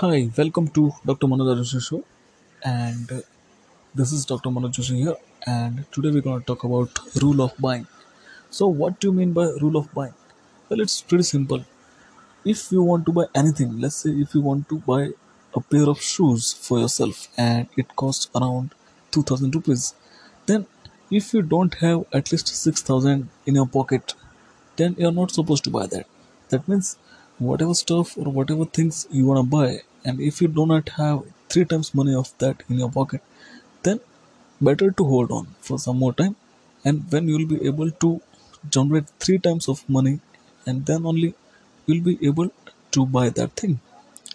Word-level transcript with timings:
Hi, 0.00 0.30
welcome 0.36 0.68
to 0.74 0.92
Dr. 1.04 1.26
Manoj 1.26 1.56
Joshi 1.60 1.80
Show, 1.84 2.04
and 2.64 3.10
uh, 3.10 3.20
this 3.92 4.12
is 4.12 4.24
Dr. 4.24 4.50
Manoj 4.50 4.76
Joshi 4.76 4.98
here, 4.98 5.16
and 5.44 5.86
today 5.90 6.12
we're 6.12 6.20
going 6.20 6.38
to 6.38 6.46
talk 6.46 6.62
about 6.62 7.00
rule 7.20 7.42
of 7.42 7.56
buying. 7.58 7.84
So, 8.48 8.68
what 8.68 9.00
do 9.00 9.08
you 9.08 9.12
mean 9.12 9.32
by 9.32 9.46
rule 9.62 9.76
of 9.76 9.92
buying? 9.92 10.14
Well, 10.68 10.80
it's 10.82 11.02
pretty 11.02 11.24
simple. 11.24 11.64
If 12.44 12.70
you 12.70 12.84
want 12.84 13.06
to 13.06 13.12
buy 13.12 13.24
anything, 13.34 13.80
let's 13.80 13.96
say 13.96 14.10
if 14.10 14.36
you 14.36 14.40
want 14.40 14.68
to 14.68 14.78
buy 14.78 15.08
a 15.56 15.60
pair 15.60 15.88
of 15.94 16.00
shoes 16.00 16.52
for 16.52 16.78
yourself 16.78 17.26
and 17.36 17.66
it 17.76 17.96
costs 17.96 18.30
around 18.36 18.76
2000 19.10 19.52
rupees, 19.52 19.96
then 20.46 20.68
if 21.10 21.34
you 21.34 21.42
don't 21.42 21.74
have 21.82 22.04
at 22.12 22.30
least 22.30 22.46
6000 22.46 23.28
in 23.46 23.54
your 23.56 23.66
pocket, 23.66 24.14
then 24.76 24.94
you're 24.96 25.18
not 25.20 25.32
supposed 25.32 25.64
to 25.64 25.70
buy 25.70 25.86
that. 25.88 26.06
That 26.50 26.68
means 26.68 26.96
whatever 27.38 27.74
stuff 27.74 28.16
or 28.18 28.24
whatever 28.38 28.64
things 28.64 29.06
you 29.10 29.26
want 29.26 29.38
to 29.38 29.56
buy, 29.56 29.82
and 30.04 30.20
if 30.20 30.40
you 30.42 30.48
do 30.48 30.66
not 30.66 30.88
have 30.90 31.22
three 31.48 31.64
times 31.64 31.94
money 31.94 32.14
of 32.14 32.32
that 32.38 32.62
in 32.68 32.78
your 32.78 32.90
pocket, 32.90 33.22
then 33.82 34.00
better 34.60 34.90
to 34.90 35.04
hold 35.04 35.30
on 35.30 35.46
for 35.60 35.78
some 35.78 35.98
more 35.98 36.12
time. 36.12 36.36
And 36.84 37.10
when 37.12 37.28
you'll 37.28 37.46
be 37.46 37.64
able 37.66 37.90
to 37.90 38.20
generate 38.70 39.08
three 39.20 39.38
times 39.38 39.68
of 39.68 39.88
money, 39.88 40.20
and 40.66 40.86
then 40.86 41.06
only 41.06 41.34
you'll 41.86 42.04
be 42.04 42.18
able 42.26 42.50
to 42.92 43.06
buy 43.06 43.28
that 43.30 43.52
thing 43.52 43.80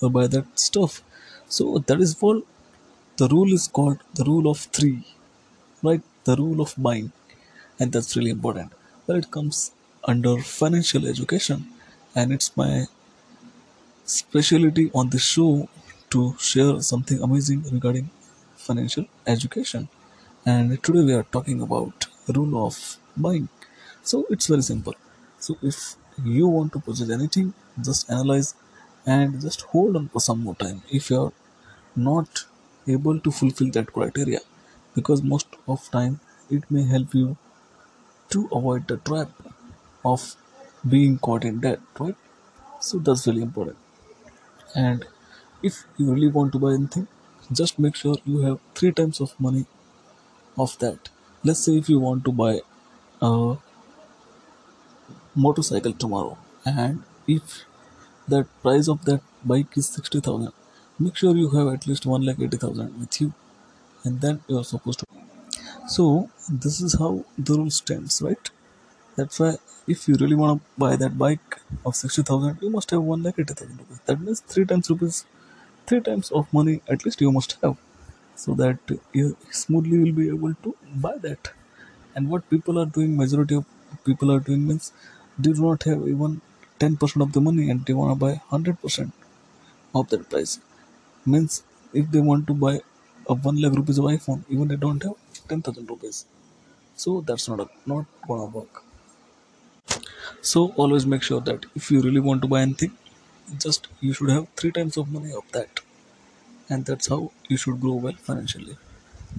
or 0.00 0.10
buy 0.10 0.26
that 0.28 0.46
stuff. 0.58 1.02
So 1.48 1.78
that 1.86 2.00
is 2.00 2.20
what 2.20 2.44
the 3.16 3.28
rule 3.28 3.52
is 3.52 3.68
called 3.68 3.98
the 4.14 4.24
rule 4.24 4.50
of 4.50 4.58
three, 4.58 5.06
right? 5.82 6.02
The 6.24 6.36
rule 6.36 6.60
of 6.60 6.74
buying 6.78 7.12
and 7.78 7.92
that's 7.92 8.16
really 8.16 8.30
important. 8.30 8.72
Well, 9.06 9.18
it 9.18 9.30
comes 9.30 9.72
under 10.04 10.38
financial 10.38 11.06
education, 11.06 11.68
and 12.14 12.32
it's 12.32 12.56
my 12.56 12.86
specialty 14.04 14.90
on 14.94 15.08
this 15.10 15.22
show 15.22 15.68
to 16.10 16.34
share 16.38 16.80
something 16.82 17.22
amazing 17.22 17.62
regarding 17.70 18.10
financial 18.56 19.04
education. 19.26 19.88
And 20.44 20.82
today 20.82 21.04
we 21.04 21.14
are 21.14 21.22
talking 21.24 21.60
about 21.62 22.06
rule 22.28 22.66
of 22.66 22.96
buying. 23.16 23.48
So 24.02 24.26
it's 24.30 24.46
very 24.46 24.62
simple. 24.62 24.94
So 25.38 25.56
if 25.62 25.96
you 26.24 26.48
want 26.48 26.72
to 26.74 26.80
purchase 26.80 27.10
anything, 27.10 27.54
just 27.82 28.10
analyze 28.10 28.54
and 29.06 29.40
just 29.40 29.62
hold 29.62 29.96
on 29.96 30.08
for 30.08 30.20
some 30.20 30.40
more 30.42 30.54
time. 30.56 30.82
If 30.90 31.10
you're 31.10 31.32
not 31.96 32.44
able 32.86 33.20
to 33.20 33.30
fulfill 33.30 33.70
that 33.72 33.92
criteria, 33.92 34.40
because 34.94 35.22
most 35.22 35.46
of 35.68 35.90
time 35.90 36.20
it 36.50 36.70
may 36.70 36.84
help 36.84 37.14
you 37.14 37.36
to 38.30 38.48
avoid 38.52 38.88
the 38.88 38.96
trap 38.98 39.30
of 40.04 40.36
being 40.88 41.18
caught 41.18 41.44
in 41.44 41.60
debt, 41.60 41.80
right? 41.98 42.16
So 42.80 42.98
that's 42.98 43.26
really 43.26 43.42
important. 43.42 43.76
And 44.74 45.06
if 45.62 45.84
you 45.96 46.12
really 46.12 46.28
want 46.28 46.52
to 46.52 46.58
buy 46.58 46.72
anything, 46.72 47.08
just 47.52 47.78
make 47.78 47.96
sure 47.96 48.16
you 48.24 48.40
have 48.40 48.60
three 48.74 48.92
times 48.92 49.20
of 49.20 49.38
money 49.40 49.66
of 50.58 50.78
that. 50.80 51.10
Let's 51.44 51.60
say 51.60 51.76
if 51.78 51.88
you 51.88 52.00
want 52.00 52.24
to 52.26 52.32
buy 52.32 52.60
a 53.22 53.56
motorcycle 55.34 55.92
tomorrow, 55.92 56.36
and 56.64 57.02
if 57.26 57.64
that 58.28 58.46
price 58.62 58.88
of 58.88 59.04
that 59.06 59.22
bike 59.44 59.76
is 59.76 59.88
sixty 59.88 60.20
thousand, 60.20 60.52
make 60.98 61.16
sure 61.16 61.36
you 61.36 61.50
have 61.50 61.68
at 61.74 61.86
least 61.86 62.06
one 62.06 62.22
lakh 62.26 62.40
eighty 62.40 62.56
thousand 62.56 62.98
with 63.00 63.20
you, 63.20 63.32
and 64.04 64.20
then 64.20 64.42
you 64.48 64.58
are 64.58 64.64
supposed 64.64 65.00
to. 65.00 65.06
So 65.88 66.30
this 66.50 66.80
is 66.80 66.94
how 66.98 67.24
the 67.38 67.54
rule 67.54 67.70
stands, 67.70 68.22
right? 68.22 68.50
That's 69.16 69.38
why 69.40 69.56
if 69.86 70.08
you 70.08 70.14
really 70.20 70.34
want 70.36 70.60
to 70.60 70.66
buy 70.78 70.96
that 70.96 71.18
bike 71.18 71.60
of 71.86 71.94
60,000, 71.96 72.58
you 72.62 72.70
must 72.70 72.90
have 72.90 73.02
1 73.02 73.22
lakh 73.22 73.38
80,000 73.38 73.78
rupees. 73.78 74.00
That 74.06 74.20
means 74.20 74.40
3 74.40 74.64
times 74.66 74.90
rupees, 74.90 75.24
3 75.86 76.00
times 76.00 76.30
of 76.30 76.52
money 76.52 76.80
at 76.88 77.04
least 77.04 77.20
you 77.20 77.32
must 77.32 77.56
have 77.62 77.76
so 78.36 78.54
that 78.54 78.78
you 79.12 79.36
smoothly 79.50 79.98
will 80.02 80.12
be 80.12 80.28
able 80.28 80.54
to 80.64 80.76
buy 81.06 81.16
that. 81.18 81.52
And 82.14 82.30
what 82.30 82.48
people 82.50 82.78
are 82.78 82.86
doing, 82.86 83.16
majority 83.16 83.56
of 83.56 83.66
people 84.04 84.32
are 84.32 84.40
doing 84.40 84.66
means 84.68 84.92
they 85.38 85.52
do 85.52 85.62
not 85.62 85.82
have 85.84 86.08
even 86.08 86.40
10% 86.80 87.22
of 87.22 87.32
the 87.32 87.40
money 87.40 87.70
and 87.70 87.84
they 87.86 87.94
want 87.94 88.12
to 88.12 88.20
buy 88.26 88.34
100% 88.50 89.12
of 89.94 90.08
that 90.10 90.28
price. 90.30 90.60
Means 91.26 91.62
if 91.92 92.10
they 92.10 92.20
want 92.20 92.46
to 92.48 92.54
buy 92.54 92.80
a 93.28 93.34
1 93.34 93.60
lakh 93.62 93.74
rupees 93.74 93.98
of 93.98 94.06
iPhone, 94.06 94.44
even 94.48 94.68
they 94.68 94.76
don't 94.76 95.02
have 95.02 95.16
10,000 95.48 95.90
rupees. 95.90 96.26
So 96.96 97.20
that's 97.22 97.48
not 97.48 97.60
a, 97.60 97.68
not 97.86 98.06
gonna 98.28 98.46
work. 98.46 98.84
So 100.42 100.72
always 100.76 101.06
make 101.06 101.22
sure 101.22 101.40
that 101.42 101.66
if 101.74 101.90
you 101.90 102.00
really 102.02 102.20
want 102.20 102.42
to 102.42 102.48
buy 102.48 102.62
anything, 102.62 102.96
just 103.58 103.88
you 104.00 104.12
should 104.12 104.30
have 104.30 104.48
three 104.56 104.72
times 104.72 104.96
of 104.96 105.10
money 105.12 105.32
of 105.32 105.44
that. 105.52 105.80
And 106.70 106.86
that's 106.86 107.08
how 107.08 107.32
you 107.48 107.56
should 107.58 107.80
grow 107.80 107.94
well 107.94 108.14
financially. 108.14 108.78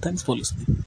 Thanks 0.00 0.22
for 0.22 0.36
listening. 0.36 0.78